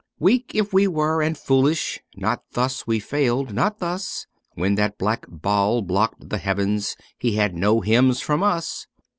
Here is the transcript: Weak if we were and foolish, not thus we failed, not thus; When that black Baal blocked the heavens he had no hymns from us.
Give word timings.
Weak 0.17 0.49
if 0.55 0.73
we 0.73 0.87
were 0.87 1.21
and 1.21 1.37
foolish, 1.37 1.99
not 2.15 2.41
thus 2.53 2.87
we 2.87 2.99
failed, 2.99 3.53
not 3.53 3.77
thus; 3.77 4.25
When 4.55 4.73
that 4.73 4.97
black 4.97 5.27
Baal 5.29 5.83
blocked 5.83 6.27
the 6.31 6.39
heavens 6.39 6.95
he 7.19 7.35
had 7.35 7.53
no 7.53 7.81
hymns 7.81 8.19
from 8.19 8.41
us. 8.41 8.87